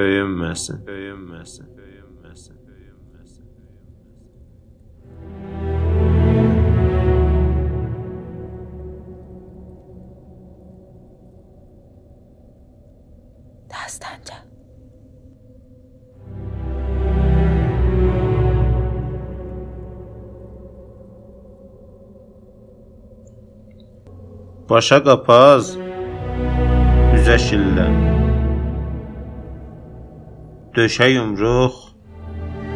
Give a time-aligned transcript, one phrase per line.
[0.00, 3.44] öyünməsin, öyünməsin, öyünməsin, öyünməsin.
[13.70, 14.38] Dastanca.
[24.70, 25.74] Başa qapaz,
[27.18, 27.88] üzə şillə.
[30.70, 31.74] Döşə yumruq,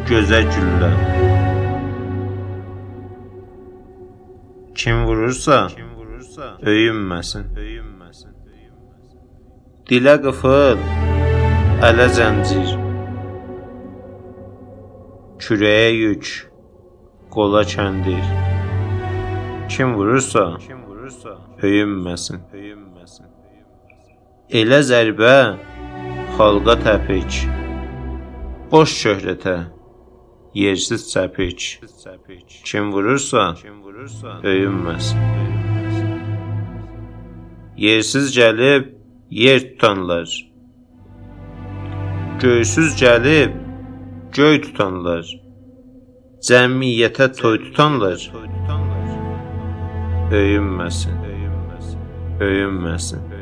[0.09, 0.89] gözə güllə.
[4.75, 9.23] Kim vurursa, kim vurursa, öyünməsin, öyünməsin, öyünməsin.
[9.87, 10.83] Dilə qıfıl,
[11.87, 12.75] ələ zəncir.
[15.39, 16.35] Kürəyə yük,
[17.31, 18.27] qola kəndir.
[19.71, 23.35] Kim vurursa, kim vurursa, öyünməsin, öyünməsin.
[24.51, 25.37] Elə zərbə
[26.35, 27.63] xalqa təpik.
[28.71, 29.55] Boş şöhrətə
[30.57, 31.59] yersiz çəpik.
[32.65, 33.43] Kim vurursa,
[34.43, 35.19] öyünməsin.
[37.77, 38.87] Yersiz gəlib
[39.29, 40.33] yer tutanlar.
[42.41, 43.53] Göysüz gəlib
[44.33, 45.29] göy tutanlar.
[46.49, 48.19] Cəmiyyətə toy tutanlar.
[50.31, 52.05] Öyünməsin, öyünməsin,
[52.41, 53.34] öyünməsin.